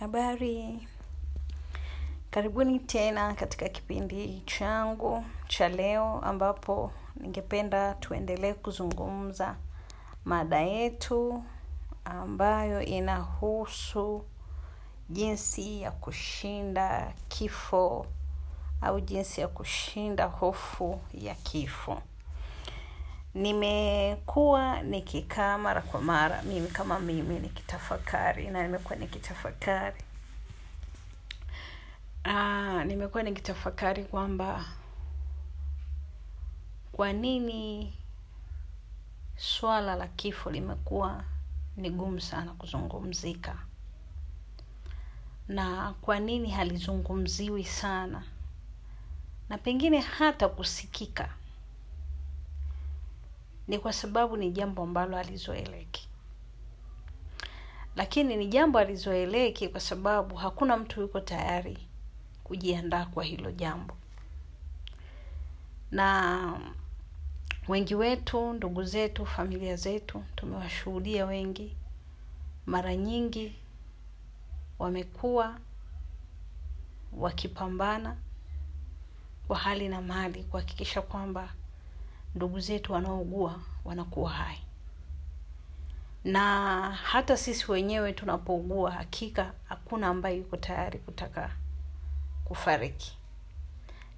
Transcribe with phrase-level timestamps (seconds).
[0.00, 0.88] Habari,
[2.30, 9.56] karibuni tena katika kipindi changu cha leo ambapo ningependa tuendelee kuzungumza
[10.24, 11.44] mada yetu
[12.04, 14.24] ambayo inahusu
[15.10, 18.06] jinsi ya kushinda kifo
[18.80, 22.02] au jinsi ya kushinda hofu ya kifo.
[23.34, 30.02] Nimekuwa nikikaa mara kwa mara, mimi kama mimi nikitafakari na nimekuwa nikitafakari.
[32.24, 34.64] Ah, nimekuwa nikitafakari kwamba
[36.92, 37.92] kwa nini
[39.36, 41.24] swala la kifo limekuwa
[41.76, 43.56] ni gumu sana kuzungumzika.
[45.48, 48.22] Na kwa nini halizungumziwi sana.
[49.48, 51.28] Na pengine hata kusikika
[53.68, 56.08] ni kwa sababu ni jambo ambalo alizoeleki,
[57.96, 61.78] lakini ni jambo alizoeleki kwa sababu hakuna mtu yuko tayari
[62.44, 63.96] kujiandaa kwa hilo jambo.
[65.90, 66.60] Na
[67.68, 71.76] wengi wetu ndugu zetu familia zetu tumewashuhudia wengi.
[72.66, 73.54] Mara nyingi
[74.78, 75.58] wamekuwa
[77.12, 78.16] wakipambana
[79.48, 81.52] kwa hali na mali kuhakikisha kwamba
[82.38, 84.58] ndugu zetu wanaougua wanakuwa hai.
[86.24, 91.50] Na hata sisi wenyewe tunapougua hakika hakuna ambaye yuko tayari kutaka
[92.44, 93.18] kufariki.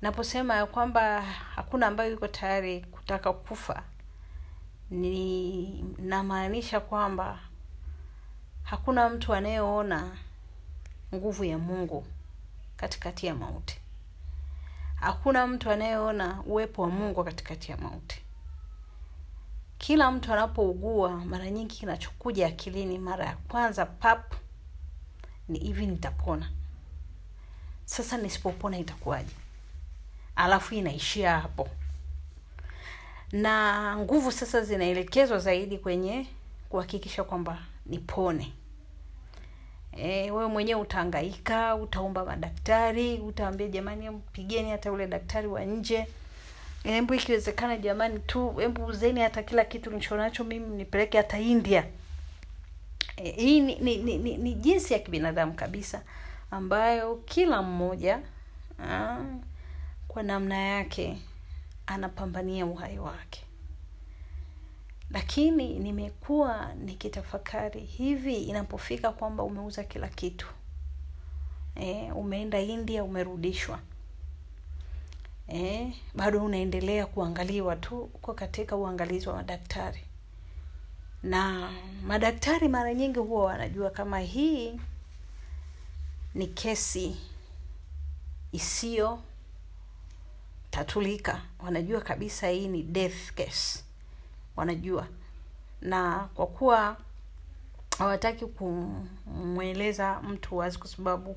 [0.02, 3.82] Naposema ya kwamba hakuna ambaye yuko tayari kutaka kufa
[4.90, 7.38] ni namaanisha kwamba
[8.62, 10.16] hakuna mtu anayeona
[11.14, 12.06] nguvu ya mungu
[12.76, 13.79] katikati ya mauti
[15.00, 18.22] hakuna mtu anayeona uwepo wa mungu katikati ya mauti.
[19.78, 24.34] Kila mtu anapougua mara nyingi kinachokuja akilini mara ya kwanza pap
[25.48, 26.50] ni hivi nitapona.
[27.84, 29.34] Sasa nisipopona itakuwaje?
[30.36, 31.68] Alafu inaishia hapo.
[33.32, 36.26] Na nguvu sasa zinaelekezwa zaidi kwenye
[36.68, 38.52] kuhakikisha kwamba nipone
[39.96, 46.06] e, wewe mwenyewe utahangaika utaomba madaktari utaambia jamani mpigeni hata ule daktari wa nje.
[46.82, 51.84] Hebu ikiwezekana jamani tu hebu uzeni hata kila kitu nichonacho mimi nipeleke hata india.
[53.16, 56.02] E, hii ni, ni, ni, ni, ni jinsi ya kibinadamu kabisa
[56.50, 58.18] ambayo kila mmoja
[58.80, 59.24] aa,
[60.08, 61.18] kwa namna yake
[61.86, 63.44] anapambania uhai wake
[65.10, 70.46] lakini nimekuwa nikitafakari hivi inapofika kwamba umeuza kila kitu.
[71.76, 73.78] E, umeenda india umerudishwa.
[75.48, 80.00] E, bado unaendelea kuangaliwa tu uko katika uangalizi wa madaktari.
[81.22, 81.70] Na
[82.06, 84.80] madaktari mara nyingi huwa wanajua kama hii
[86.34, 87.16] ni kesi
[88.52, 89.22] isiyo
[90.70, 91.42] tatulika.
[91.64, 93.84] Wanajua kabisa hii ni death case
[94.60, 95.06] wanajua.
[95.80, 96.96] Na kwa kuwa
[97.98, 101.36] hawataki kumweleza mtu wazi kwa sababu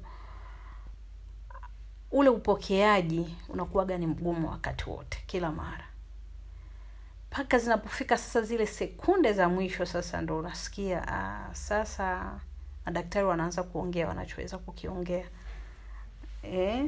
[2.11, 5.85] ule upokeaji unakuwaga ni mgumu wakati wote kila mara.
[7.31, 12.39] Mpaka zinapofika sasa zile sekunde za mwisho sasa ndo unasikia ah, sasa
[12.85, 15.25] madaktari wanaanza kuongea wanachoweza kukiongea.
[16.43, 16.85] Eh?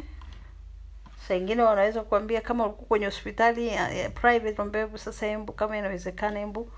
[1.27, 5.77] Saa ingine wanaweza kuambia kama ulikuwa kwenye hospitali ya, ya private ambia sasa embu kama
[5.77, 6.71] inawezekana embu.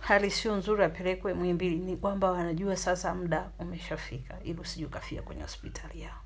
[0.00, 5.42] Hali sio nzuri apelekwe mwimbili ni kwamba wanajua sasa muda umeshafika ili usije ukafia kwenye
[5.42, 6.20] hospitali yao.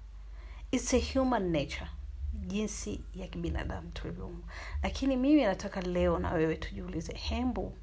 [0.70, 1.90] It's a human nature
[2.34, 4.48] jinsi ya kibinadamu tulivyoumbwa
[4.82, 7.76] lakini mimi nataka leo na wewe tujiulize hembu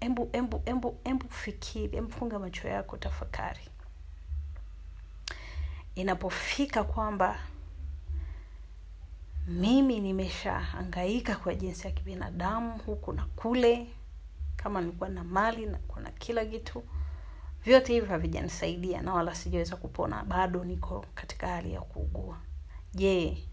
[0.00, 3.68] embu embu embu embu fikiri embu funga macho yako tafakari.
[5.94, 7.38] Inapofika kwamba
[9.48, 13.86] mimi nimeshahangaika kwa jinsi ya kibinadamu huku na kule.
[14.56, 16.82] Kama nilikuwa na mali na kuna kila kitu.
[17.64, 20.24] Vyote hivyo havijanisaidia na wala sijaweza kupona.
[20.24, 22.36] Bado niko katika hali ya kuugua.
[22.94, 23.44] Je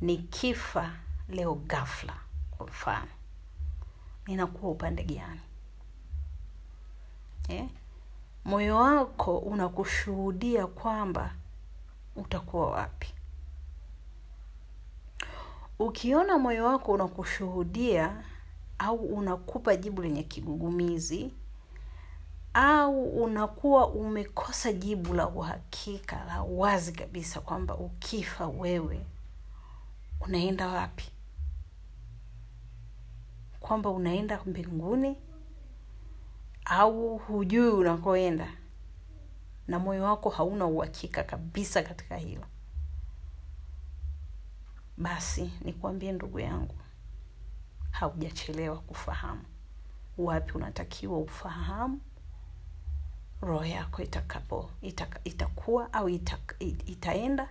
[0.00, 0.92] nikifa
[1.28, 2.14] leo ghafla
[2.50, 3.08] kwa mfano?
[4.26, 5.40] Ninakuwa upande gani?
[7.48, 7.68] Eh?
[8.44, 11.34] moyo wako unakushuhudia kwamba
[12.16, 13.14] utakuwa wapi
[15.80, 18.24] ukiona moyo wako unakushuhudia
[18.78, 21.30] au unakupa jibu lenye kigugumizi
[22.54, 29.06] au unakuwa umekosa jibu la uhakika la wazi kabisa kwamba ukifa wewe
[30.20, 31.04] unaenda wapi?
[33.60, 35.16] Kwamba unaenda mbinguni
[36.64, 38.48] au hujui unakoenda?
[39.68, 42.44] Na moyo wako hauna uhakika kabisa katika hilo
[45.00, 46.74] basi nikwambie ndugu yangu
[47.90, 49.42] haujachelewa kufahamu.
[50.18, 52.00] Wapi unatakiwa ufahamu
[53.42, 56.54] roho yako itakapo itaka, itakuwa au itaka,
[56.86, 57.48] itaenda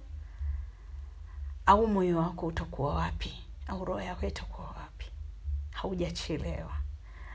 [1.65, 3.33] au moyo wako utakuwa wapi
[3.67, 5.05] au roho yako itakuwa wapi.
[5.71, 6.77] Haujachelewa.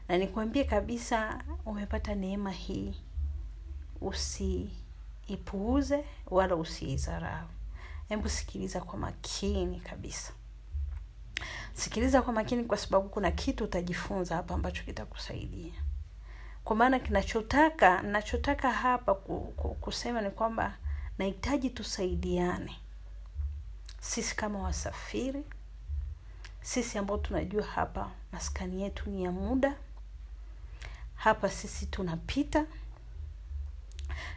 [0.08, 2.94] Na nikwambie kabisa umepata neema hii.
[4.00, 7.48] Usiipuuze wala usiidharau
[8.08, 10.32] hebu sikiliza kwa makini kabisa.
[11.74, 15.72] Sikiliza kwa makini kwa sababu kuna kitu utajifunza hapa ambacho kitakusaidia.
[16.64, 19.14] Kwa maana kinachotaka nachotaka hapa
[19.80, 20.76] kusema ni kwamba
[21.18, 22.76] nahitaji tusaidiane.
[24.00, 25.44] Sisi kama wasafiri
[26.62, 29.74] sisi ambao tunajua hapa maskani yetu ni ya muda
[31.14, 32.66] hapa sisi tunapita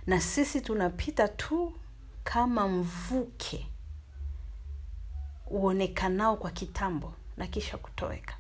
[0.08, 1.74] na sisi tunapita tu
[2.34, 3.68] kama mvuke
[5.48, 8.38] uonekanao kwa kitambo na kisha kutoweka.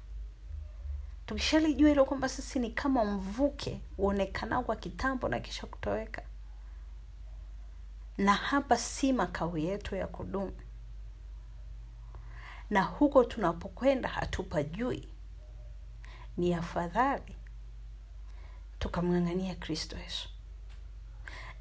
[1.25, 6.22] Tukishalijua hilo kwamba sisi ni kama mvuke uonekanao kwa kitambo na kisha kutoweka.
[8.18, 10.57] Na hapa si makao yetu ya kudumu.
[12.69, 15.10] Na huko tunapokwenda hatupajui.
[16.38, 17.36] Ni afadhali
[18.80, 20.30] tukamng'ang'ania kristo yesu.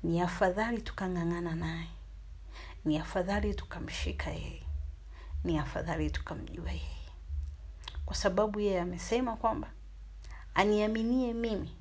[0.02, 1.95] Ni afadhali tukang'ang'ana naye
[2.86, 4.62] ni afadhali tukamshika yeye.
[5.44, 7.08] Ni afadhali tukamjua yeye.
[8.06, 9.70] Kwa sababu yeye amesema kwamba
[10.54, 11.76] aniaminie mimi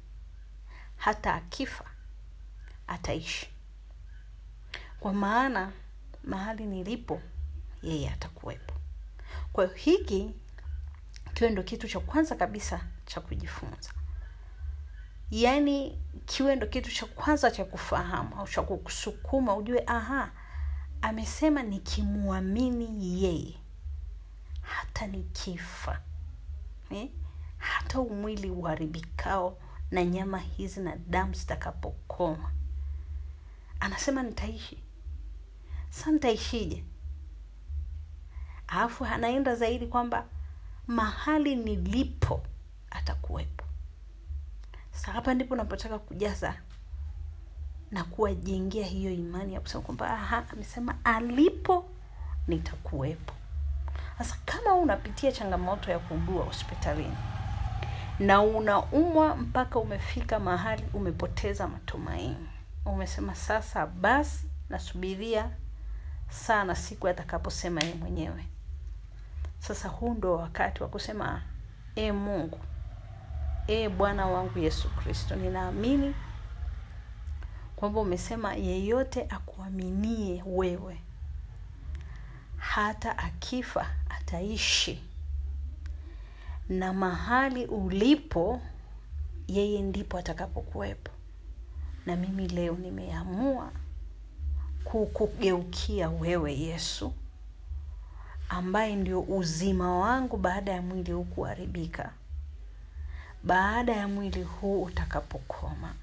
[0.98, 1.86] hata akifa
[2.88, 3.50] ataishi.
[5.00, 5.72] Kwa maana
[6.24, 7.22] mahali nilipo
[7.84, 8.74] yeye atakuwepo.
[9.54, 10.31] Kwa hiyo hiki
[11.34, 13.90] kiwe ndo kitu cha kwanza kabisa cha kujifunza.
[15.31, 20.31] Yaani kiwe ndo kitu cha kwanza cha kufahamu au cha kukusukuma ujue aha
[21.06, 23.57] amesema nikimwamini yeye
[24.62, 26.02] hata nikifa
[26.90, 27.10] eh?
[27.57, 29.57] hata umwili uharibikao
[29.92, 32.52] na nyama hizi na damu zitakapokoma.
[33.80, 34.84] Anasema nitaishi.
[35.90, 36.84] Sa nitaishije?
[38.68, 40.25] Alafu anaenda zaidi kwamba
[40.88, 42.44] mahali nilipo
[42.90, 43.66] atakuwepo.
[44.92, 46.62] Sa hapa ndipo napotaka kujaza
[47.91, 50.19] na kuwajengea hiyo imani ya kusema kwamba
[50.53, 51.85] amesema alipo
[52.47, 53.33] nitakuwepo.
[54.17, 57.17] Sasa kama unapitia changamoto ya kuugua hospitalini
[58.19, 62.47] na unaumwa mpaka umefika mahali umepoteza matumaini
[62.85, 65.49] umesema sasa basi nasubiria
[66.29, 68.45] sana siku atakaposema yeye mwenyewe.
[69.59, 71.41] Sasa huu ndo wakati wa kusema
[71.95, 72.59] e mungu
[73.67, 76.15] e bwana wangu yesu kristo ninaamini
[77.85, 81.01] kwamba umesema yeyote akuaminie wewe
[82.57, 85.01] hata akifa ataishi.
[86.69, 88.61] Na mahali ulipo
[89.47, 91.11] yeye ndipo atakapokuwepo.
[92.05, 93.71] Na mimi leo nimeamua
[94.83, 97.13] kukugeukia wewe yesu
[98.49, 102.11] ambaye ndio uzima wangu baada ya mwili huu kuharibika
[103.43, 105.93] baada ya mwili huu utakapokoma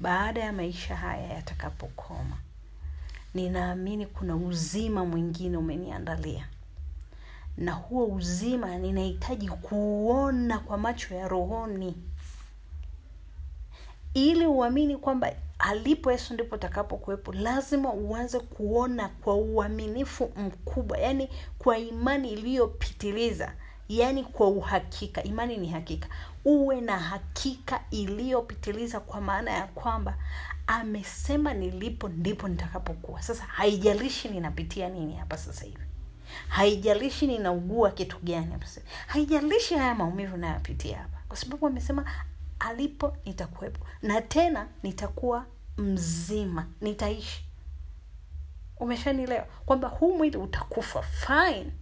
[0.00, 2.36] baada ya maisha haya yatakapokoma
[3.34, 6.48] ninaamini kuna uzima mwingine umeniandalia
[7.56, 11.94] na huo uzima ninahitaji kuuona kwa macho ya rohoni
[14.14, 17.32] ili uamini kwamba alipo yesu ndipo takapokuwepo.
[17.32, 21.28] lazima uanze kuona kwa uaminifu mkubwa yaani
[21.58, 23.52] kwa imani iliyopitiliza
[23.98, 26.08] yaani kwa uhakika imani ni hakika.
[26.44, 30.18] Uwe na hakika iliyopitiliza kwa maana ya kwamba
[30.66, 33.22] amesema nilipo ndipo nitakapokuwa.
[33.22, 35.82] Sasa haijalishi ninapitia nini hapa sasa hivi.
[36.48, 41.18] Haijalishi ninaugua kitu gani hapa sasa haijalishi haya maumivu nayapitia hapa.
[41.28, 42.04] Kwa sababu amesema
[42.58, 43.86] alipo nitakuwepo.
[44.02, 45.46] Na tena nitakuwa
[45.78, 46.66] mzima.
[46.80, 47.44] Nitaishi.
[48.80, 49.46] Umeshanielewa?
[49.66, 51.02] Kwamba huu mwili utakufa.
[51.02, 51.72] Fine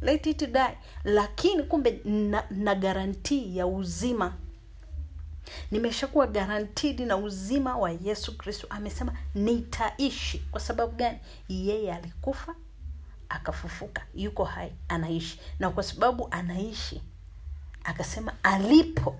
[0.00, 0.78] let it die.
[1.04, 4.34] Lakini kumbe na, na garantii ya uzima.
[5.70, 8.66] Nimeshakuwa garantidi na uzima wa yesu kristo.
[8.70, 10.38] Amesema nitaishi.
[10.38, 11.18] Kwa sababu gani?
[11.48, 12.54] Yeye alikufa
[13.28, 14.02] akafufuka.
[14.14, 15.40] Yuko hai anaishi.
[15.58, 17.02] Na kwa sababu anaishi
[17.84, 19.16] akasema alipo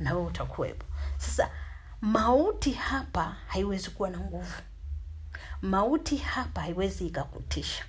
[0.00, 0.86] na wewe utakuwepo.
[1.18, 1.50] Sasa
[2.00, 4.62] mauti hapa haiwezi kuwa na nguvu.
[5.62, 7.84] Mauti hapa haiwezi ikakutisha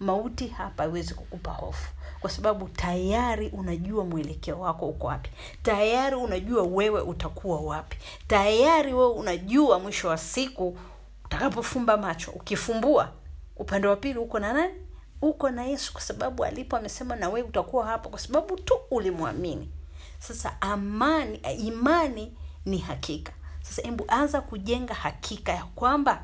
[0.00, 1.92] mauti hapa haiwezi kukupa hofu.
[2.20, 5.30] Kwa sababu tayari unajua mwelekeo wako uko wapi.
[5.62, 7.96] Tayari unajua wewe utakuwa wapi.
[8.28, 10.78] Tayari wewe unajua mwisho wa siku
[11.24, 12.30] utakapofumba macho.
[12.30, 13.12] Ukifumbua
[13.56, 14.74] upande wa pili uko na nani?
[15.22, 19.70] Uko na yesu kwa sababu alipo amesema na wewe utakuwa hapa kwa sababu tu ulimwamini.
[20.18, 23.32] Sasa amani imani ni hakika.
[23.62, 26.22] Sasa hebu anza kujenga hakika ya kwamba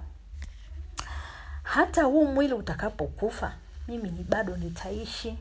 [1.63, 3.53] hata huu mwili utakapokufa
[3.93, 5.39] mimi ni bado nitaishi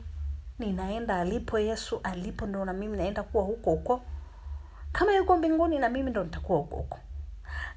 [0.58, 4.02] ninaenda alipo yesu alipo ndo na mimi naenda kuwa huko huko.
[4.92, 6.98] Kama yuko mbinguni na mimi ndo nitakuwa huko huko.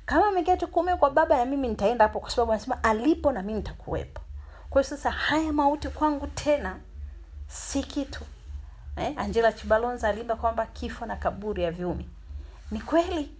[0.06, 3.54] Kama ameketi kuume kwa baba na mimi nitaenda hapo kwa sababu anasema alipo na mimi
[3.58, 4.22] nitakuwepo.
[4.70, 6.80] Kwa hiyo sasa haya mauti kwangu tena
[7.48, 8.24] si kitu.
[8.98, 9.14] Eh?
[9.18, 12.10] angela chibalonza aliimba kwamba kifo na kaburi ya viumi.
[12.72, 13.32] Ni kweli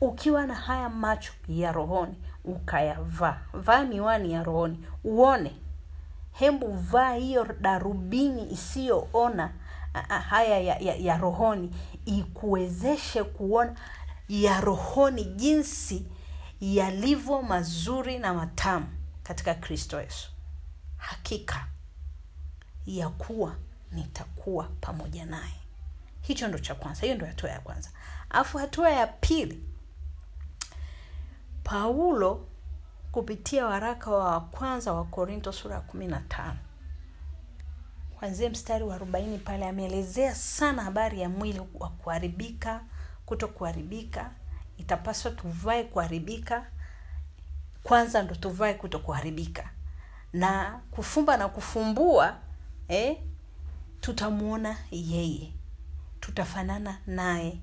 [0.00, 2.14] ukiwa na haya macho ya rohoni
[2.44, 5.56] ukayavaa vaa miwani ya rohoni uone
[6.38, 9.52] hembu vaa hiyo darubini isiyoona
[10.28, 11.70] haya ya, ya, ya rohoni.
[12.04, 13.74] Ikuwezeshe kuona
[14.28, 16.06] ya rohoni jinsi
[16.60, 18.86] yalivyo mazuri na matamu
[19.22, 20.30] katika kristo yesu.
[20.96, 21.66] Hakika
[22.86, 23.56] ya kuwa
[23.92, 25.60] nitakuwa pamoja naye.
[26.20, 27.00] Hicho ndo cha kwanza.
[27.02, 27.90] Hiyo ndo hatua ya kwanza.
[28.30, 29.62] Alafu hatua ya pili
[31.64, 32.46] paulo
[33.16, 36.58] kupitia waraka wa kwanza wa korinto sura ya kumi na tano.
[38.18, 42.80] Kwanzia mstari wa arobaini pale ameelezea sana habari ya mwili wa kuharibika
[43.26, 44.30] kuto kuharibika
[44.78, 46.66] itapaswa tuvae kuharibika.
[47.82, 49.70] Kwanza ndo tuvae kuto kuharibika
[50.32, 52.36] na kufumba na kufumbua
[52.88, 53.16] eh,
[54.00, 55.52] tutamwona yeye.
[56.20, 57.60] Tutafanana naye.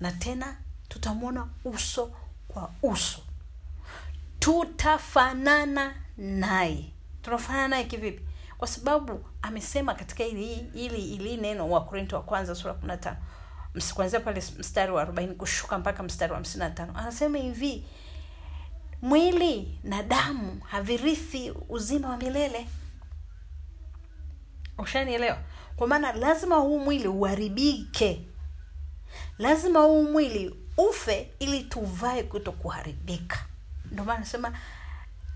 [0.00, 0.56] Na tena
[0.88, 2.10] tutamwona uso
[2.48, 3.22] kwa uso
[4.44, 6.92] tutafanana naye.
[7.22, 8.22] Tunafanana naye kivipi?
[8.58, 12.96] Kwa sababu amesema katika ili ili ili neno wa korinto wa kwanza sura kumi na
[12.96, 13.16] tano
[13.94, 17.84] kuanzia pale mstari wa arobaini kushuka mpaka mstari wa hamsini na tano anasema hivi
[19.02, 22.68] mwili na damu havirithi uzima wa milele.
[24.78, 25.38] Ushanielewa?
[25.76, 28.26] Kwa maana lazima huu mwili uharibike.
[29.38, 33.46] Lazima huu mwili ufe ili tuvae kuto kuharibika
[33.90, 34.52] ndio maana nasema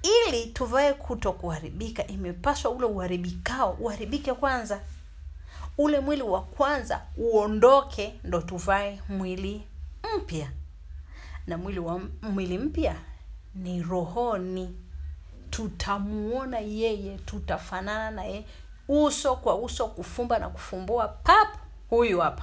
[0.03, 4.81] ili tuvae kuto kuharibika imepaswa ule uharibikao uharibike kwanza.
[5.79, 9.67] Ule mwili wa kwanza uondoke ndo tuvae mwili
[10.17, 10.51] mpya.
[11.47, 12.95] Na mwili wa mwili mpya
[13.55, 14.77] ni rohoni.
[15.51, 18.45] Tutamuona yeye tutafanana na yeye.
[18.89, 21.49] Uso kwa uso kufumba na kufumbua pap
[21.91, 22.43] huyu hapa.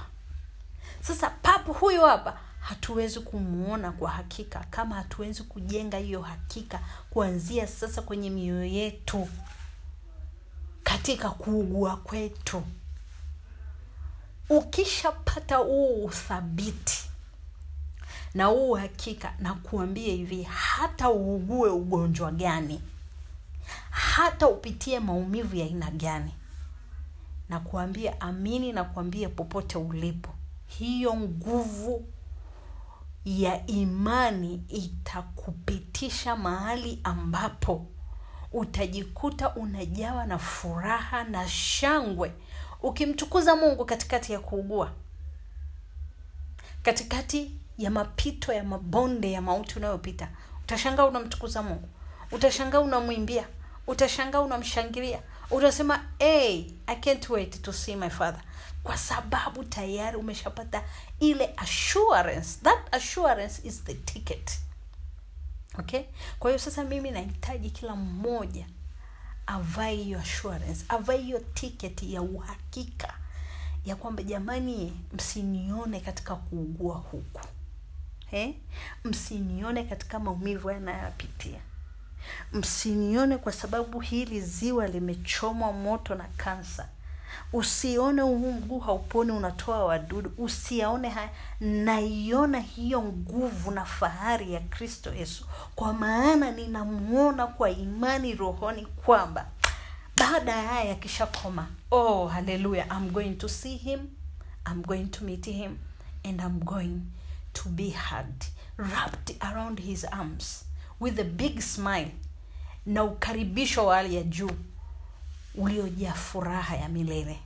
[1.00, 6.80] Sasa pap huyu hapa hatuwezi kumwona kwa hakika kama hatuwezi kujenga hiyo hakika
[7.10, 9.28] kuanzia sasa kwenye mioyo yetu
[10.82, 12.62] katika kuugua kwetu.
[14.50, 17.10] Ukishapata huu uthabiti
[18.34, 22.80] na huu hakika na kuambia hivi hata uugue ugonjwa gani
[23.90, 26.34] hata upitie maumivu ya aina gani
[27.48, 30.34] na kuambia amini na kuambia popote ulipo
[30.66, 32.08] hiyo nguvu
[33.26, 37.86] ya imani itakupitisha mahali ambapo
[38.52, 42.32] utajikuta unajawa na furaha na shangwe
[42.82, 44.92] ukimtukuza mungu katikati ya kuugua.
[46.82, 50.28] Katikati ya mapito ya mabonde ya mauti unayopita
[50.64, 51.88] utashangaa unamtukuza mungu
[52.32, 53.46] utashangaa unamwimbia
[53.86, 55.18] utashangaa unamshangilia
[55.50, 58.40] utasema hey, i can't wait to see my father
[58.86, 60.82] kwa sababu tayari umeshapata
[61.20, 62.58] ile assurance.
[62.62, 64.58] That assurance is the ticket.
[65.78, 66.02] Okay?
[66.38, 68.66] Kwa hiyo sasa mimi nahitaji kila mmoja
[69.46, 73.14] avae hiyo assurance avae hiyo ticket ya uhakika
[73.84, 77.40] ya kwamba jamani msinione katika kuugua huku.
[78.32, 78.54] Eh?
[79.04, 81.60] msinione katika maumivu yanayoyapitia.
[82.52, 86.88] Msinione kwa sababu hili ziwa limechomwa moto na kansa
[87.52, 90.32] usione huu mguu hauponi unatoa wadudu.
[90.38, 91.30] Usiaone haya.
[91.60, 95.46] Naiona hiyo nguvu na fahari ya kristo yesu.
[95.74, 99.46] Kwa maana ninamwona kwa imani rohoni kwamba
[100.16, 104.00] baada ya haya yakishakoma oh haleluya i'm going to see him.
[104.70, 105.76] I'm going to meet him.
[106.24, 107.00] And i'm going
[107.52, 108.44] to be hugged
[108.78, 110.64] wrapped around his arms
[111.00, 112.10] with a big smile
[112.86, 114.50] na ukaribisho wa hali ya juu
[115.56, 117.40] uliojaa furaha ya milele.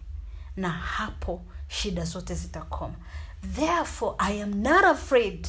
[0.56, 2.94] Na hapo shida zote zitakoma.
[3.54, 5.48] Therefore i am not afraid.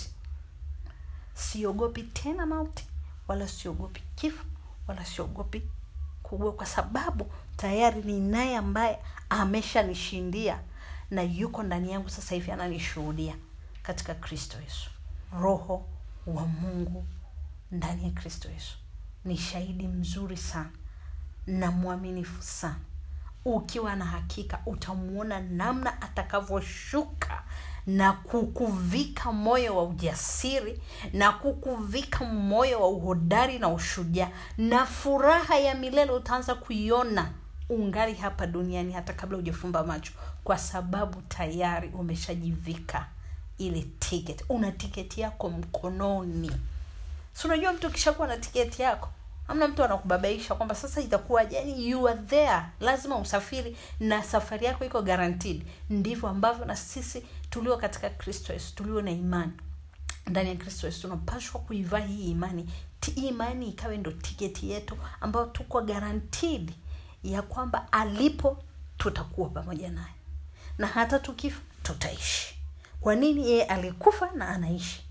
[1.34, 2.86] Siogopi tena mauti
[3.28, 4.44] wala siogopi kifo
[4.88, 5.62] wala siogopi
[6.24, 9.00] kuugua kwa sababu tayari ni naye ambaye
[9.30, 10.60] ameshanishindia
[11.12, 13.36] na yuko ndani yangu sasa hivi ananishuhudia
[13.84, 14.90] katika kristo yesu.
[15.42, 15.86] Roho
[16.28, 17.06] wa mungu
[17.72, 18.78] ndani ya kristo yesu.
[19.26, 20.70] Ni shahidi mzuri sana
[21.48, 22.76] na mwaminifu sana.
[23.46, 27.44] Ukiwa na hakika utamwona namna atakavyoshuka
[27.88, 30.82] na kukuvika moyo wa ujasiri
[31.14, 37.32] na kukuvika moyo wa uhodari na ushujaa na furaha ya milele utaanza kuiona
[37.70, 40.12] ungali hapa duniani hata kabla hujafumba macho
[40.44, 43.06] kwa sababu tayari umeshajivika
[43.58, 44.44] ile ticket.
[44.50, 46.52] Una tiketi yako mkononi.
[47.34, 49.10] Si unajua mtu ukishakuwa na tiketi yako
[49.52, 51.56] amna mtu anakubabaisha kwamba sasa itakuwaje?
[51.56, 52.62] Yani you are there.
[52.80, 55.64] Lazima usafiri na safari yako iko guaranteed.
[55.90, 59.52] Ndivyo ambavyo na sisi tulio katika kristo yesu tulio na imani.
[60.28, 62.70] Ndani ya kristo yesu tunapashwa kuivaa hii imani.
[63.00, 66.72] Ti- hii imani ikawe ndo tiketi yetu ambayo tuko guaranteed
[67.24, 68.58] ya kwamba alipo
[68.98, 70.14] tutakuwa pamoja naye.
[70.78, 72.56] Na hata tukifa tutaishi.
[73.02, 75.04] Kwa nini yeye alikufa na anaishi?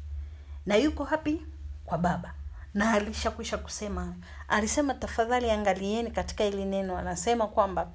[0.66, 1.42] Na yuko hapi
[1.84, 2.34] kwa baba
[2.74, 4.14] na alishakwisha kusema.
[4.48, 6.96] Alisema tafadhali angalieni katika hili neno.
[6.98, 7.90] Anasema kwamba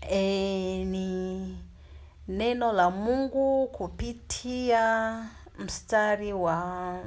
[0.00, 1.58] e, ni
[2.28, 5.24] neno la mungu kupitia
[5.58, 6.98] mstari wa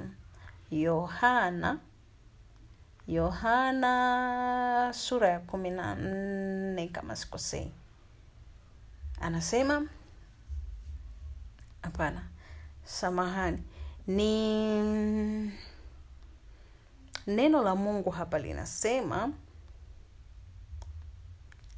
[0.71, 1.77] yohana
[3.07, 7.71] yohana sura ya kumi na nne kama sikosei.
[9.21, 9.85] Anasema
[11.81, 12.21] hapana
[12.85, 13.63] samahani
[14.07, 15.51] ni
[17.27, 19.31] neno la mungu hapa linasema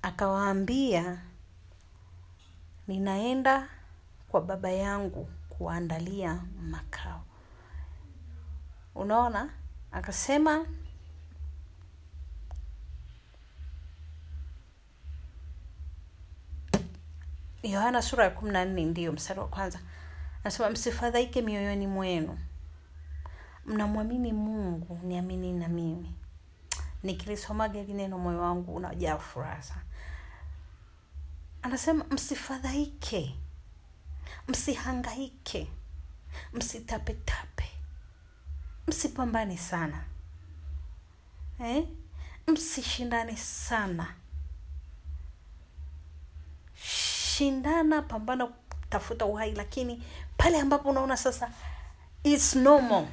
[0.02, 1.22] akawaambia
[2.88, 3.70] ninaenda
[4.30, 7.24] kwa baba yangu kuwaandalia makao.
[8.96, 9.50] Unaona?
[9.92, 10.66] Akasema
[17.64, 19.80] yohana sura ya kumi na nne ndiyo mstari wa kwanza.
[20.44, 22.40] Anasema msifadhaike mioyoni mwenu
[23.65, 26.15] mnamwamini mungu niamini na mimi.
[27.03, 29.75] Nikilisomaga hili neno moyo wangu unajaa furaha
[31.61, 33.35] anasema msifadhaike.
[34.48, 35.68] Msihangaike.
[36.53, 37.70] Msitapetape.
[38.88, 40.03] Msipambane sana.
[41.59, 41.88] Eh?
[42.48, 44.14] msishindane sana.
[46.75, 48.48] Shindana pambana
[48.90, 50.03] tafuta uhai lakini
[50.38, 51.51] pale ambapo unaona sasa
[52.24, 53.07] it's normal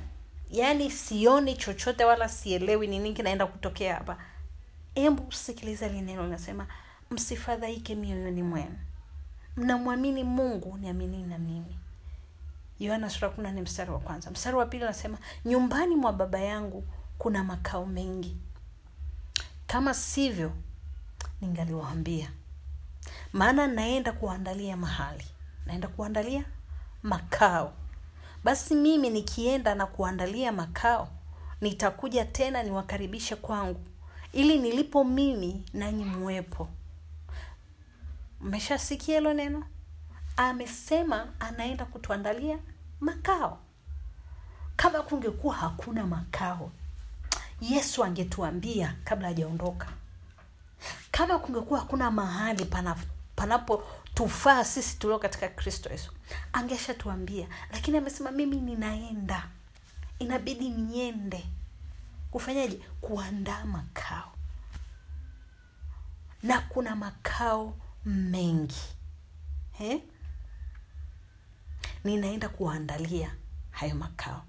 [0.51, 4.17] yaani sioni chochote wala sielewi ni nini kinaenda kutokea hapa.
[4.95, 6.67] Hebu sikiliza li neno linasema
[7.11, 8.79] msifadhaike mioyoni mwenu.
[9.57, 11.77] Mnamwamini mungu niamini na mimi.
[12.81, 14.31] Yohana sura kuna ni mstari wa kwanza.
[14.31, 16.85] Mstari wa pili anasema nyumbani mwa baba yangu
[17.19, 18.37] kuna makao mengi.
[19.67, 20.53] Kama sivyo
[21.41, 22.31] ningaliwaambia.
[23.33, 25.25] Maana naenda kuandalia mahali.
[25.67, 26.45] Naenda kuandalia
[27.03, 27.73] makao
[28.45, 31.09] basi mimi nikienda na kuandalia makao
[31.61, 33.81] nitakuja tena niwakaribishe kwangu
[34.33, 36.69] ili nilipo mimi nanyi muwepo.
[38.41, 39.65] Mmeshasikia hilo neno?
[40.37, 42.59] Amesema anaenda kutuandalia
[43.01, 43.59] makao.
[44.77, 46.71] Kama kungekuwa hakuna makao
[47.61, 49.87] yesu angetuambia kabla hajaondoka.
[51.11, 52.97] Kama kungekuwa hakuna mahali pana
[54.21, 56.13] panapotufaa sisi tulio katika kristo yesu.
[56.53, 59.49] Angeshatuambia lakini amesema mimi ninaenda.
[60.19, 61.47] Inabidi niende.
[62.31, 62.81] Kufanyaje?
[63.01, 64.33] Kuandaa makao.
[66.43, 68.83] Na kuna makao mengi.
[69.73, 70.03] He?
[72.05, 73.35] ninaenda kuandalia
[73.71, 74.43] hayo makao.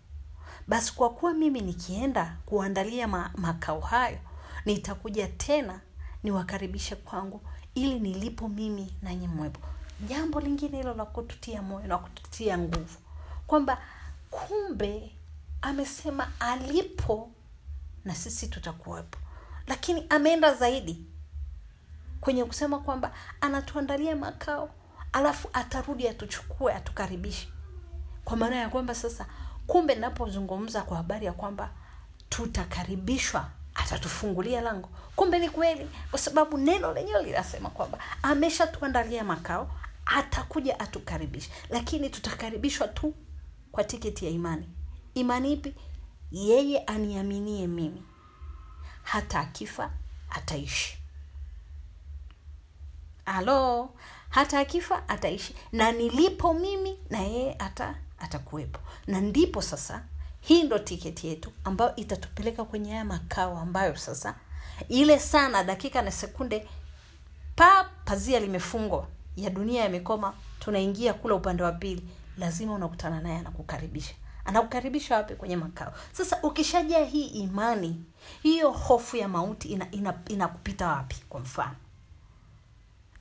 [0.67, 4.19] Basi kwa kuwa mimi nikienda kuandalia ma- makao hayo
[4.65, 5.81] nitakuja tena
[6.23, 7.41] niwakaribishe kwangu
[7.75, 9.59] ili nilipo mimi nanyi mwepo
[10.07, 12.97] jambo lingine hilo la kututia moyo na kututia nguvu.
[13.47, 13.77] Kwamba
[14.31, 15.11] kumbe
[15.61, 17.31] amesema alipo
[18.05, 19.19] na sisi tutakuwepo.
[19.67, 21.05] Lakini ameenda zaidi
[22.21, 24.69] kwenye kusema kwamba anatuandalia makao
[25.13, 27.47] alafu atarudi atuchukue atukaribishe.
[28.25, 29.25] Kwa maana ya kwamba sasa
[29.67, 31.69] kumbe napozungumza kwa habari ya kwamba
[32.29, 34.89] tutakaribishwa atatufungulia lango.
[35.15, 39.71] Kumbe ni kweli kwa sababu neno lenyewe linasema kwamba ameshatuandalia makao
[40.05, 41.49] atakuja atukaribishe.
[41.69, 43.13] Lakini tutakaribishwa tu
[43.71, 44.69] kwa tiketi ya imani.
[45.13, 45.75] Imani ipi?
[46.31, 48.03] Yeye aniaminie mimi.
[49.03, 49.91] Hata akifa
[50.29, 50.97] ataishi.
[53.25, 53.89] Alo
[54.29, 55.55] hata akifa ataishi.
[55.71, 58.79] Na nilipo mimi na yeye ata atakuwepo.
[59.07, 60.03] Na ndipo sasa
[60.41, 64.35] hii ndo tiketi yetu ambayo itatupeleka kwenye haya makao ambayo sasa
[64.89, 66.67] ile sana dakika na sekunde
[67.55, 74.13] pa pazia limefungwa ya dunia yamekoma tunaingia kula upande wa pili lazima unakutana naye anakukaribisha.
[74.45, 75.35] Anakukaribisha wapi?
[75.35, 75.93] Kwenye makao.
[76.11, 78.03] Sasa ukishajaa hii imani
[78.43, 81.15] hiyo hofu ya mauti inakupita ina, ina wapi?
[81.29, 81.75] Kwa mfano.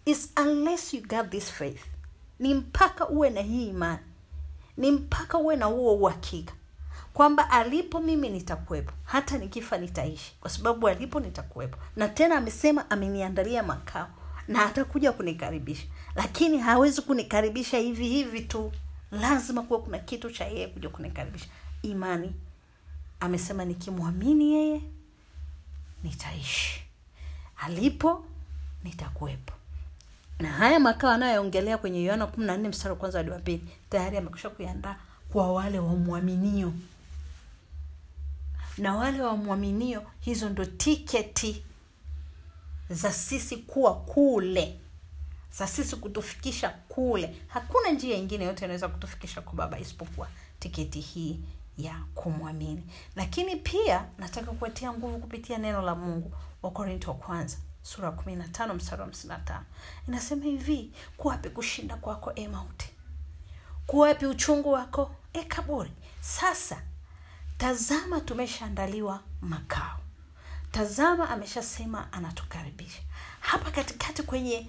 [0.05, 1.81] Is unless you got this faith
[2.39, 3.99] ni mpaka uwe na hii imani
[4.77, 6.55] ni mpaka uwe na huo uhakika
[7.15, 8.93] kwamba alipo mimi nitakuwepo.
[9.05, 10.33] Hata nikifa nitaishi.
[10.41, 11.79] Kwa sababu alipo nitakuwepo.
[11.97, 14.09] Na tena amesema ameniandalia makao.
[14.49, 15.87] Na atakuja kunikaribisha.
[16.15, 18.73] Lakini hawezi kunikaribisha hivi hivi tu.
[19.13, 21.47] Lazima kuwa kuna kitu cha yeye kuja kunikaribisha.
[21.83, 22.33] Imani.
[23.21, 24.81] Amesema nikimwamini yeye
[26.05, 26.83] nitaishi.
[27.57, 28.25] Alipo
[28.85, 29.53] nitakuwepo.
[30.39, 33.65] Na haya makao anayoongelea kwenye yohana kumi na nne mstari wa kwanza hadi wa pili
[33.91, 34.97] tayari amekusha kuiandaa
[35.33, 36.73] kwa wale wamwaminio
[38.79, 41.65] na wale wamwaminio hizo ndo tiketi
[42.91, 44.81] za sisi kuwa kule
[45.59, 47.37] za sisi kutufikisha kule.
[47.49, 50.29] Hakuna njia ingine yote inaweza kutufikisha kwa baba isipokuwa
[50.59, 51.41] tiketi hii
[51.79, 52.87] ya kumwamini.
[53.17, 58.37] Lakini pia nataka kuwatia nguvu kupitia neno la mungu wakorinto wa kwanza sura ya kumi
[58.37, 59.65] na tano mstari wa hamsini na tano.
[60.09, 62.91] Inasema hivi kuwapi kushinda kwako e mauti?
[63.87, 65.91] Kuwapi uchungu wako e kaburi?
[66.21, 66.83] Sasa
[67.61, 69.99] tazama tumeshaandaliwa makao.
[70.73, 73.03] Tazama ameshasema anatukaribisha.
[73.41, 74.67] Hapa katikati kwenye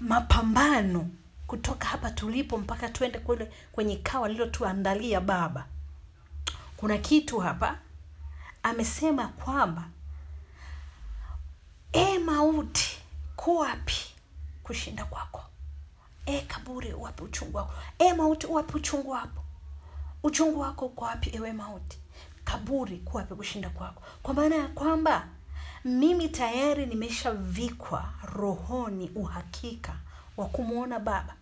[0.00, 1.08] mapambano
[1.46, 5.66] kutoka hapa tulipo mpaka tuende kule kwenye kao alilotuandalia baba.
[6.76, 7.78] Kuna kitu hapa.
[8.62, 9.84] Amesema kwamba
[11.92, 12.98] e mauti
[13.36, 13.96] kuwapi
[14.62, 15.42] kushinda kwako?
[16.26, 17.72] E kaburi uwapi uchungu wako?
[17.98, 19.44] E mauti uwapi uchungu wapo
[20.22, 21.98] uchungu wako uko wapi ewe mauti
[22.52, 24.02] kaburi kuwapi kushinda kwako.
[24.22, 25.28] Kwa maana ya kwamba
[25.84, 29.92] mimi tayari nimeshavikwa rohoni uhakika
[30.36, 31.34] wa kumwona baba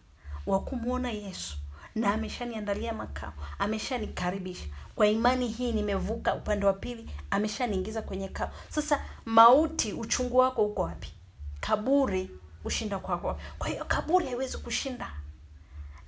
[0.46, 1.56] wa kumwona yesu
[1.94, 4.66] na ameshaniandalia makao ameshanikaribisha.
[4.94, 8.50] Kwa imani hii nimevuka upande wa pili ameshaniingiza kwenye kao.
[8.68, 11.12] Sasa mauti uchungu wako uko wapi?
[11.60, 12.30] Kaburi
[12.64, 13.40] ushinda kwako.
[13.58, 15.10] Kwa hiyo kaburi haiwezi kushinda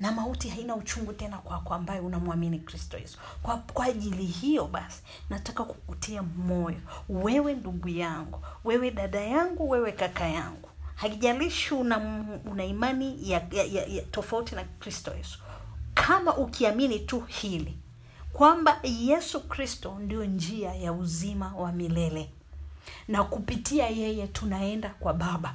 [0.00, 3.18] na mauti haina uchungu tena kwako ambaye unamwamini kristo yesu.
[3.42, 6.80] Kwa, kwa ajili hiyo basi nataka kukutia moyo.
[7.08, 13.64] Wewe ndugu yangu wewe dada yangu wewe kaka yangu haijalishi una, una imani ya, ya,
[13.64, 15.38] ya, ya tofauti na kristo yesu.
[15.94, 17.78] Kama ukiamini tu hili
[18.32, 22.30] kwamba yesu kristo ndio njia ya uzima wa milele.
[23.08, 25.54] Na kupitia yeye tunaenda kwa baba.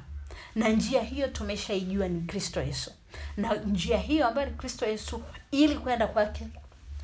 [0.54, 2.90] Na njia hiyo tumeshaijua ni kristo yesu
[3.36, 6.46] na njia hiyo ambayo ni kristo yesu ili kwenda kwake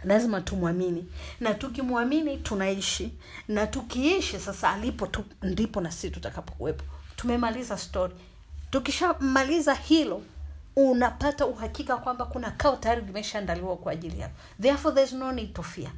[0.04, 1.06] lazima tumwamini.
[1.40, 3.12] Na tukimwamini tunaishi.
[3.48, 6.84] Na tukiishi sasa alipo tu ndipo na sisi tutakapokuwepo.
[7.16, 8.14] Tumemaliza story.
[8.70, 10.22] Tukishamaliza hilo
[10.76, 14.34] unapata uhakika kwamba kuna kao tayari limeshaandaliwa kwa ajili yako.
[14.62, 15.90] Therefore there's no need to fear.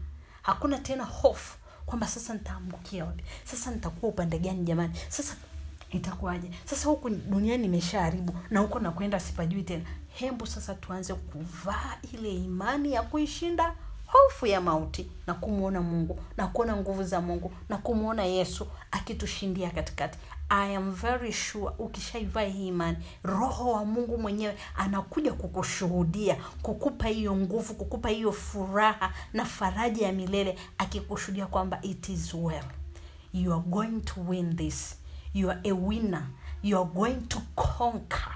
[0.42, 3.24] Hakuna tena hofu kwamba sasa nitaambukia wapi?
[3.44, 4.92] Sasa nitakuwa upande gani jamani?
[5.08, 5.34] Sasa
[5.92, 6.50] itakuwaje?
[6.64, 9.84] Sasa huku duniani imeshaharibu na huko nakwenda sipajui tena.
[10.14, 13.74] Hembu sasa tuanze kuvaa ile imani ya kuishinda
[14.06, 19.70] hofu ya mauti na kumwona mungu na kuona nguvu za mungu na kumwona yesu akitushindia
[19.70, 20.18] katikati.
[20.48, 27.36] I am very sure ukishaivaa hii imani roho wa mungu mwenyewe anakuja kukushuhudia kukupa hiyo
[27.36, 32.64] nguvu kukupa hiyo furaha na faraja ya milele akikushuhudia kwamba it is well.
[33.32, 34.96] You are going to win this
[35.34, 36.26] you are a winner.
[36.62, 38.34] You are going to conquer.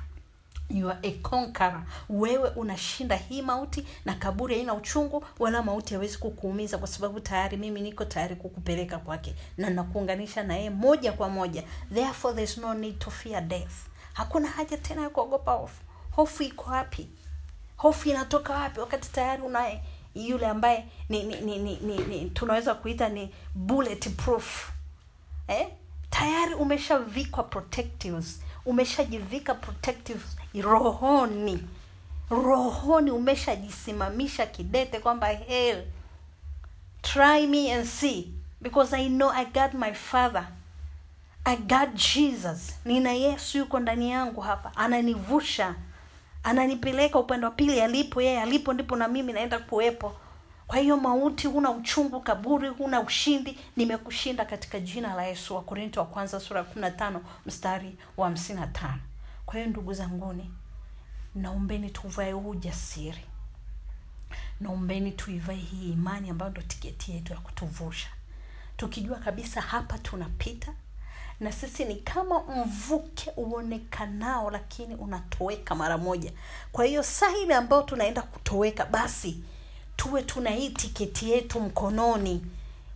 [0.70, 1.82] You are a conqueror.
[2.08, 7.56] Wewe unashinda hii mauti na kaburi haina uchungu wala mauti hawezi kukuumiza kwa sababu tayari
[7.56, 9.34] mimi niko tayari kukupeleka kwake.
[9.58, 11.62] Na nakuunganisha na yeye moja kwa moja.
[11.94, 13.72] Therefore there's no need to fear death.
[14.12, 15.82] Hakuna haja tena ya kuogopa hofu.
[16.10, 17.08] Hofu iko wapi?
[17.76, 19.82] Hofu inatoka wapi wakati tayari unaye?
[20.14, 24.70] Yule ambaye ni, ni, ni, ni, ni, ni tunaweza kuita ni bullet proof.
[25.48, 25.68] Eh?
[26.10, 31.68] Tayari umeshavikwa protectives umeshajivika protectives rohoni.
[32.30, 35.84] Rohoni umeshajisimamisha kidete kwamba hell
[37.02, 40.46] try me and see because i know i got my father.
[41.44, 42.74] I got jesus.
[42.84, 44.72] Nina yesu yuko ndani yangu hapa.
[44.76, 45.74] Ananivusha.
[46.42, 50.16] Ananipeleka upande wa pili alipo yeye alipo ndipo na mimi naenda kuwepo
[50.66, 53.58] kwa hiyo mauti huna uchungu kaburi huna ushindi.
[53.76, 57.96] Nimekushinda katika jina la yesu wa korinto wa kwanza sura ya kumi na tano mstari
[58.16, 59.00] wa hamsini na tano.
[59.46, 60.50] Kwa hiyo ndugu zanguni
[61.34, 63.24] naombeni tuvae huu ujasiri.
[64.60, 68.08] Naombeni tuivae hii imani ambayo ndo tiketi yetu ya kutuvusha.
[68.76, 70.72] Tukijua kabisa hapa tunapita
[71.40, 76.32] na sisi ni kama mvuke uonekanao lakini unatoweka mara moja.
[76.72, 79.44] Kwa hiyo saa ile ambayo tunaenda kutoweka basi
[79.96, 82.46] tuwe tuna hii tiketi yetu mkononi.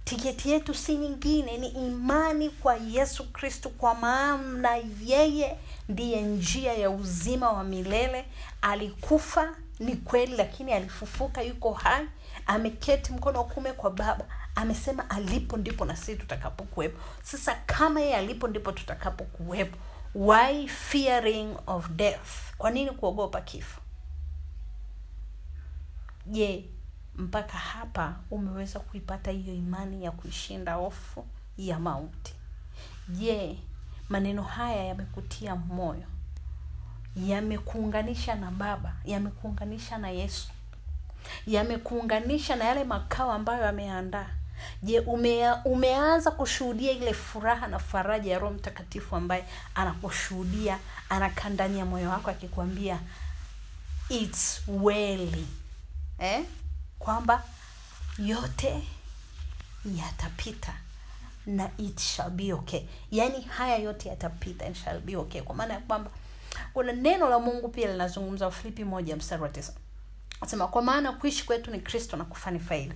[0.04, 5.56] Tiketi yetu si nyingine ni imani kwa yesu kristo kwa maana yeye
[5.88, 8.24] ndiye njia ya uzima wa milele.
[8.62, 12.08] Alikufa ni kweli lakini alifufuka yuko hai
[12.46, 14.24] ameketi mkono wa kume kwa baba.
[14.54, 16.98] Amesema alipo ndipo na sisi tutakapokuwepo.
[17.22, 19.78] Sasa kama yeye alipo ndipo tutakapokuwepo.
[20.14, 22.28] Why fearing of death?
[22.58, 23.80] Kwa nini kuogopa kifo?
[26.26, 26.64] Je
[27.20, 31.26] mpaka hapa umeweza kuipata hiyo imani ya kuishinda hofu
[31.58, 32.34] ya mauti.
[33.08, 33.58] Je
[34.08, 36.04] maneno haya yamekutia moyo?
[37.16, 38.92] Yamekuunganisha na baba?
[39.04, 40.48] Yamekuunganisha na yesu?
[41.46, 44.26] Yamekuunganisha na yale makao ambayo ameandaa?
[44.82, 50.78] Je umea, umeanza kushuhudia ile furaha na faraja ya roho mtakatifu ambaye anakushuhudia
[51.08, 52.98] anakaa ndani ya moyo wako akikwambia
[54.08, 55.34] its well.
[56.18, 56.44] Eh?
[57.00, 57.42] Kwamba
[58.18, 58.82] yote
[59.98, 60.74] yatapita
[61.46, 62.80] na it shall be okay.
[63.10, 65.40] Yaani haya yote yatapita and shall be okay.
[65.42, 66.10] Kwa maana ya kwamba
[66.72, 69.72] kuna neno la mungu pia linazungumza filipi moja mstari wa tisa.
[70.40, 72.94] Asema kwa maana kuishi kwetu ni kristo na kufa ni faida.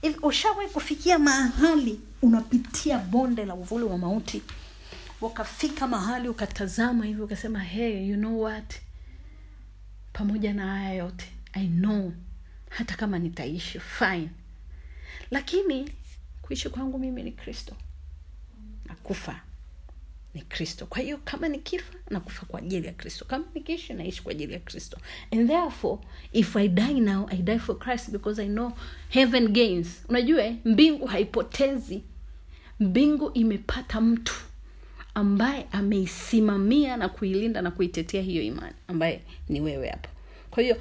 [0.00, 4.42] Hivi ushawahi kufikia mahali unapitia bonde la uvuli wa mauti?
[5.20, 8.74] Ukafika mahali ukatazama hivi ukasema hey you know what?
[10.12, 12.12] Pamoja na haya yote i know
[12.68, 14.28] hata kama nitaishi fine.
[15.30, 15.90] Lakini
[16.42, 17.76] kuishi kwangu mimi ni kristo.
[18.86, 19.40] Nakufa
[20.34, 20.86] ni kristo.
[20.86, 23.24] Kwa hiyo kama nikifa nakufa kwa ajili ya kristo.
[23.24, 24.98] Kama nikiishi naishi kwa ajili ya kristo.
[25.32, 25.98] And therefore
[26.32, 28.72] if i die now i die for christ because i know
[29.08, 30.04] heaven gains.
[30.08, 32.02] Unajua eh, mbingu haipotezi.
[32.80, 34.34] Mbingu imepata mtu
[35.14, 40.08] ambaye ameisimamia na kuilinda na kuitetea hiyo imani ambaye ni wewe hapo
[40.50, 40.76] kwa hiyo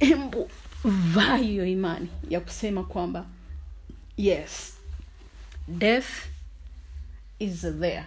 [0.00, 0.50] embu
[0.84, 3.26] vaa hiyo imani ya kusema kwamba
[4.16, 4.74] yes
[5.68, 6.08] death
[7.38, 8.04] is there.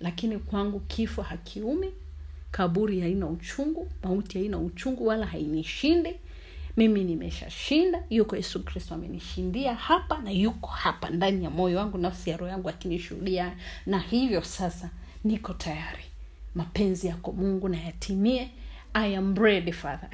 [0.00, 1.92] Lakini kwangu kifo hakiumi
[2.50, 6.14] kaburi haina uchungu mauti haina uchungu wala hainishindi.
[6.76, 12.30] Mimi nimeshashinda yuko yesu kristo amenishindia hapa na yuko hapa ndani ya moyo wangu nafsi
[12.30, 13.56] ya roho yangu akinishuhudia.
[13.86, 14.90] Na hivyo sasa
[15.24, 16.04] niko tayari.
[16.54, 18.50] Mapenzi yako mungu na yatimie.
[18.94, 20.10] I am ready father.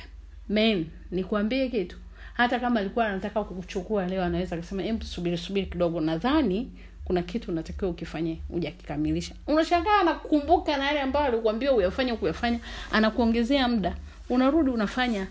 [0.48, 1.96] Men nikuambie kitu
[2.34, 6.00] hata kama alikuwa anataka kukuchukua leo anaweza akasema em subiri subiri kidogo.
[6.00, 6.70] Nadhani
[7.04, 12.58] kuna kitu unatakiwa ukifanye ujakikamilisha unashangaa anakukumbuka na yale ambayo alikuambia uyafanye kuyafanya
[12.92, 13.96] anakuongezea muda.
[14.30, 15.26] Unarudi unafanya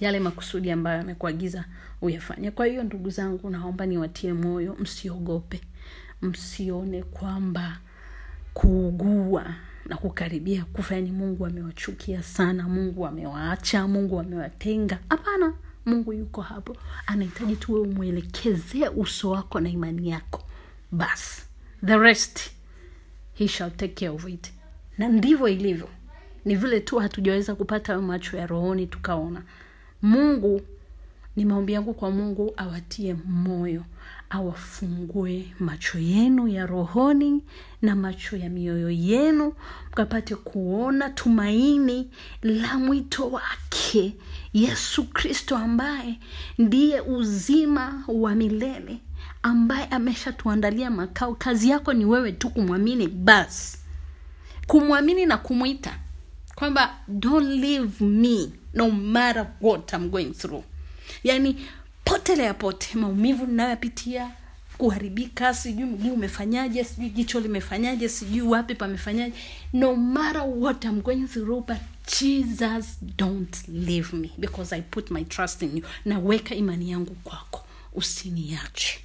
[0.00, 1.64] yale makusudi ambayo amekuagiza
[2.02, 2.50] uyafanye.
[2.50, 5.60] Kwa hiyo ndugu zangu naomba niwatie moyo msiogope.
[6.22, 7.78] Msione kwamba
[8.54, 9.44] kuugua
[9.86, 14.98] na kukaribia kufa yani mungu amewachukia sana mungu amewaacha mungu amewatenga.
[15.08, 15.52] Hapana
[15.86, 16.76] mungu yuko hapo.
[17.06, 20.42] Anahitaji tuwe umwelekezee uso wako na imani yako.
[20.92, 21.42] Basi
[21.86, 22.50] the rest
[23.34, 24.52] he shall take care of it.
[24.98, 25.88] Na ndivyo ilivyo.
[26.44, 29.42] Ni vile tu hatujaweza kupata hayo macho ya rohoni tukaona.
[30.02, 30.60] Mungu
[31.36, 33.84] ni maombi yangu kwa mungu awatie moyo
[34.30, 37.42] awafungue macho yenu ya rohoni
[37.82, 39.52] na macho ya mioyo yenu
[39.90, 42.10] mkapate kuona tumaini
[42.42, 44.12] la mwito wake
[44.52, 46.18] yesu kristo ambaye
[46.58, 48.98] ndiye uzima wa milele
[49.42, 51.34] ambaye ameshatuandalia makao.
[51.34, 53.78] Kazi yako ni wewe tu kumwamini basi.
[54.66, 55.98] Kumwamini na kumwita.
[56.54, 60.64] Kwamba don't leave me no matter what I'm going through.
[61.24, 61.56] Yaani
[62.10, 64.30] potelea pote maumivu ninayoyapitia
[64.78, 69.34] kuharibika sijui mguu umefanyaje sijui jicho limefanyaje sijui wapi pamefanyaje.
[69.72, 71.76] No matter what I'm going through but
[72.20, 75.84] jesus don't leave me because i put my trust in you.
[76.04, 77.64] Naweka imani yangu kwako.
[77.92, 78.98] Usiniache.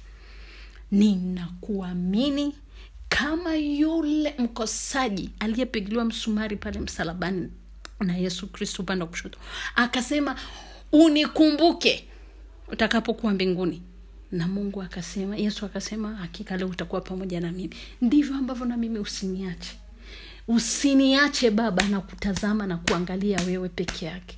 [0.90, 2.54] Ninakuamini
[3.08, 7.48] kama yule mkosaji aliyepigiliwa msumari pale msalabani
[8.00, 9.38] na yesu kristo upande wa kushoto.
[9.76, 10.36] Akasema
[10.92, 12.08] unikumbuke
[12.68, 13.82] utakapokuwa mbinguni.
[14.32, 17.74] Na mungu akasema yesu akasema hakika leo utakuwa pamoja na mimi.
[18.02, 19.76] Ndivyo ambavyo na mimi usiniache.
[20.48, 24.36] Usiniache baba na kutazama na kuangalia wewe peke yake.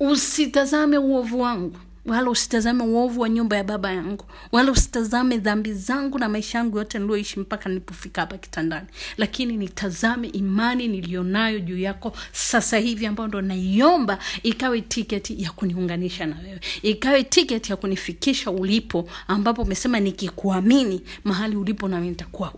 [0.00, 4.24] Usitazame uovu wangu wala usitazame uovu wa nyumba ya baba yangu.
[4.52, 8.86] Wala usitazame dhambi zangu na maisha yangu yote nilioishi mpaka nilipofika hapa kitandani.
[9.16, 16.26] Lakini nitazame imani niliyonayo juu yako sasa hivi ambayo ndo naiomba ikawe tiketi ya kuniunganisha
[16.26, 16.60] na wewe.
[16.82, 22.16] Ikawe tiketi ya kunifikisha ulipo ambapo umesema nikikuamini mahali ulipo nami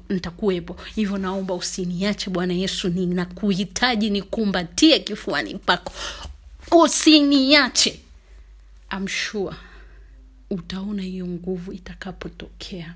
[0.08, 0.76] nitakuwepo.
[0.94, 5.92] Hivyo naomba usiniache bwana yesu ninakuhitaji nikumbatie kifuani pako.
[6.72, 8.00] Usiniache
[8.96, 9.56] I'm sure
[10.50, 12.94] utaona hiyo nguvu itakapotokea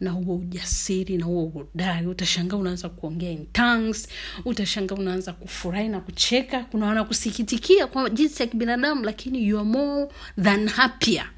[0.00, 2.06] na huo ujasiri na huo udai.
[2.06, 4.08] Utashangaa unaanza kuongea in tongues
[4.44, 6.64] utashangaa unaanza kufurahi na kucheka.
[6.64, 10.08] Kuna wanakusikitikia kwa jinsi ya kibinadamu lakini you are more
[10.42, 11.30] than happier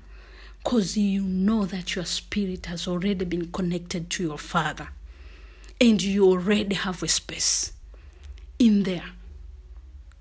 [0.65, 4.89] cause you know that your spirit has already been connected to your father
[5.81, 7.73] and you already have a space
[8.59, 9.13] in there.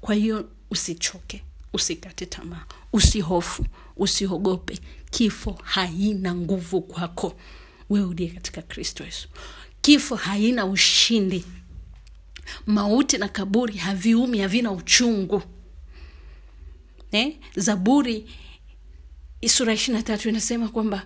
[0.01, 1.43] Kwa hiyo usichoke
[1.77, 3.65] usikate tamaa usihofu
[3.97, 4.79] usiogope
[5.11, 7.35] kifo haina nguvu kwako.
[7.89, 9.27] Wewe uliye katika kristo yesu.
[9.81, 11.45] Kifo haina ushindi.
[12.65, 15.41] Mauti na kaburi haviumi havina uchungu.
[17.11, 17.37] Eh?
[17.55, 18.29] zaburi
[19.47, 21.05] sura ishiri na tatu inasema kwamba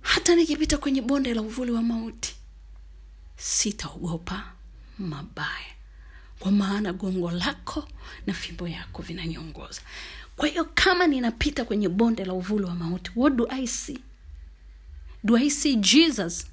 [0.00, 2.34] hata nikipita kwenye bonde la uvuli wa mauti
[3.36, 4.52] sitaogopa
[4.98, 5.74] mabaya
[6.38, 7.88] kwa maana gongo lako
[8.26, 9.80] na fimbo yako vinaniongoza.
[10.36, 13.98] Kwa hiyo kama ninapita kwenye bonde la uvuli wa mauti what do i see?
[15.24, 16.46] Do i see jesus?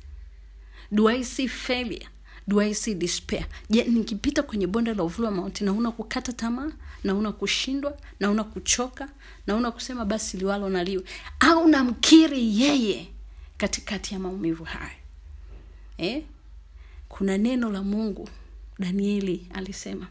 [0.92, 2.08] Do i see failure?
[2.48, 3.46] Do i see despair?
[3.70, 6.72] Je nikipita kwenye bonde la uvuli wa mauti nauna kukata tamaa
[7.04, 9.10] nauna kushindwa nauna kuchoka
[9.48, 11.04] nauna kusema basi liwalo naliwe
[11.40, 13.08] au namkiri yeye
[13.58, 14.96] katikati ya maumivu haya?
[15.98, 16.24] Eh?
[17.10, 18.30] kuna neno la mungu
[18.80, 20.08] danieli alisema.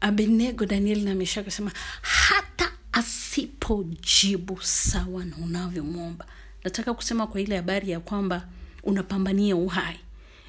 [0.00, 6.26] Abednego danieli na meshaki akasema hata asipojibu sawa na unavyomwomba
[6.64, 8.48] nataka kusema kwa ile habari ya kwamba
[8.82, 10.00] unapambania uhai.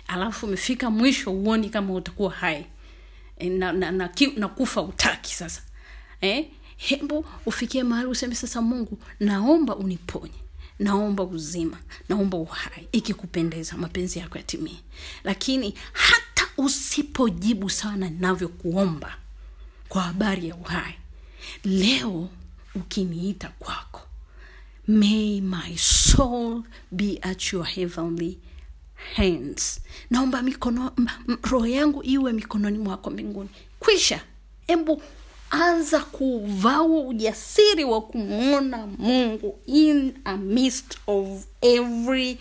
[0.08, 2.66] Alafu umefika mwisho uoni kama utakuwa hai.
[3.38, 5.62] E, na, na, na, ki, na kufa utaki sasa.
[6.22, 10.34] E, hebu ufikie mahali useme sasa mungu naomba uniponye
[10.80, 11.78] naomba uzima
[12.10, 14.78] naomba uhai ikikupendeza mapenzi yako yatimie.
[15.24, 19.18] Lakini hata usipojibu sana ninavyokuomba
[19.90, 20.94] kwa habari ya uhai
[21.64, 22.30] leo
[22.76, 24.02] ukiniita kwako
[24.88, 28.38] may my soul be at your heavenly
[29.16, 29.82] hands.
[30.10, 30.92] Naomba mikono
[31.44, 33.50] roho yangu iwe mikononi mwako mbinguni.
[33.80, 34.22] Kwisha
[34.68, 35.02] hebu
[35.50, 42.38] anza kuvaa ujasiri wa kumwona mungu in a midst of every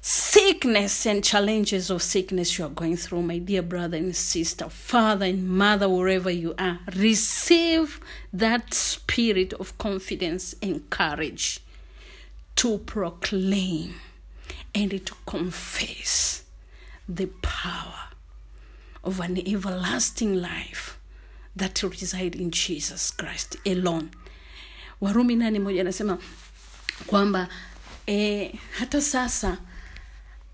[0.00, 5.26] sickness and challenges of sickness you are going through my dear brother and sister father
[5.26, 6.78] and mother wherever you are.
[6.96, 8.00] Receive
[8.32, 11.60] that spirit of confidence and courage
[12.56, 13.94] to proclaim
[14.74, 16.44] and to confess
[17.08, 18.08] the power
[19.04, 20.99] of an everlasting life
[21.60, 24.08] that reside in jesus christ alone.
[25.00, 26.18] Warumi nane moja anasema
[27.06, 27.48] kwamba
[28.06, 29.58] e, hata sasa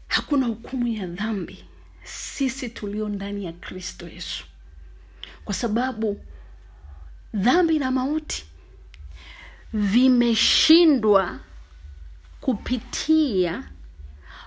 [0.09, 1.65] hakuna hukumu ya dhambi
[2.05, 4.45] sisi tulio ndani ya kristo yesu.
[5.45, 6.21] Kwa sababu
[7.35, 8.45] dhambi na mauti
[9.73, 11.39] vimeshindwa
[12.41, 13.65] kupitia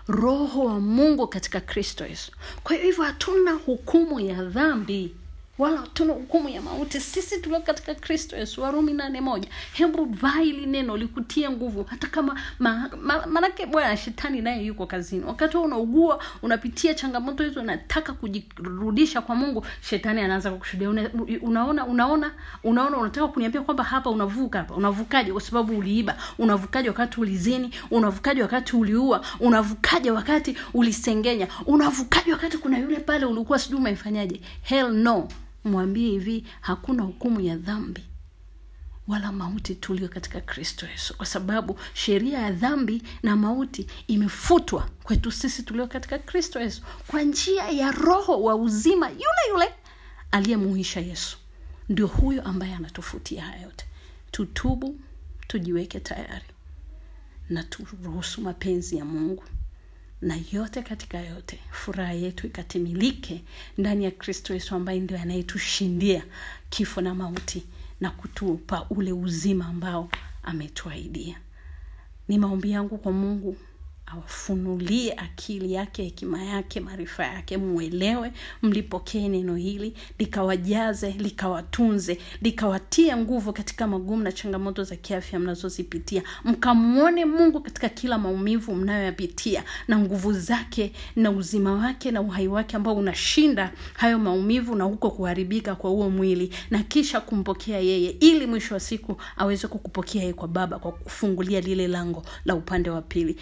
[0.08, 2.32] roho wa mungu katika kristo yesu.
[2.64, 5.16] Kwa hiyo hivyo hatuna hukumu ya dhambi
[5.60, 7.00] wala hatuna hukumu ya mauti.
[7.00, 11.84] Sisi tulio katika kristo yesu warumi nane moja hebu vaa ili neno likutie nguvu.
[11.84, 15.24] Hata kama ma, ma, manake bwana shetani naye yuko kazini.
[15.26, 20.90] Wakati huo unaugua unapitia changamoto hizo unataka kujirudisha kwa mungu shetani anaanza kukushuhudia.
[20.90, 21.10] Una,
[21.42, 22.32] unaona unaona
[22.64, 24.76] unaona unataka kuniambia kwamba hapa unavuka hapa.
[24.76, 26.18] Unavukaje kwa sababu uliiba?
[26.38, 27.72] Unavukaje wakati ulizini?
[27.92, 29.26] Unavukaje wakati uliua?
[29.40, 31.48] Unavukaje wakati ulisengenya?
[31.66, 35.28] Unavukaje wakati kuna yule pale ulikuwa sijui umefanyaje hell no
[35.64, 38.04] mwambie hivi hakuna hukumu ya dhambi
[39.08, 41.18] wala mauti tulio katika kristo yesu.
[41.18, 47.22] Kwa sababu sheria ya dhambi na mauti imefutwa kwetu sisi tulio katika kristo yesu kwa
[47.22, 49.74] njia ya roho wa uzima yule yule
[50.32, 51.38] aliyemuisha yesu.
[51.90, 53.86] Ndio huyo ambaye anatufutia haya yote.
[54.32, 55.00] Tutubu
[55.48, 56.46] tujiweke tayari
[57.50, 59.44] na turuhusu mapenzi ya mungu
[60.22, 63.44] na yote katika yote furaha yetu ikatimilike
[63.78, 66.24] ndani ya kristo yesu ambaye ndio anayetushindia
[66.70, 67.64] kifo na mauti
[68.02, 70.10] na kutupa ule uzima ambao
[70.44, 71.40] ametuaidia
[72.28, 73.58] ni maombi yangu kwa mungu
[74.14, 78.32] awafunulie akili yake hekima yake maarifa yake mwelewe
[78.62, 86.24] mlipokee neno hili likawajaze likawatunze likawatie nguvu katika magumu na changamoto za kiafya mnazozipitia.
[86.44, 92.76] Mkamwone mungu katika kila maumivu mnayoyapitia na nguvu zake na uzima wake na uhai wake
[92.76, 98.46] ambao unashinda hayo maumivu na huko kuharibika kwa huo mwili na kisha kumpokea yeye ili
[98.46, 103.02] mwisho wa siku aweze kukupokea yeye kwa baba kwa kufungulia lile lango la upande wa
[103.02, 103.38] pili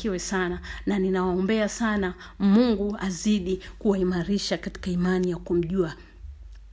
[0.00, 5.94] mbarikiwe sana na ninawaombea sana mungu azidi kuwaimarisha katika imani ya kumjua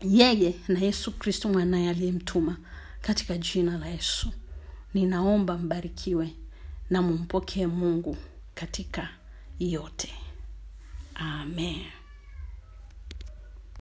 [0.02, 2.58] yeye na yesu kristo mwanaye aliyemtuma.
[3.02, 4.32] Katika jina la yesu
[4.94, 6.34] ninaomba mbarikiwe
[6.90, 8.18] na mumpokee mungu
[8.56, 9.10] katika
[9.60, 10.10] yote.
[11.16, 11.86] Amen